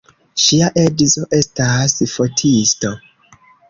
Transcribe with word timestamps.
Ŝia 0.45 0.69
edzo 0.85 1.27
estas 1.41 1.97
fotisto. 2.17 2.97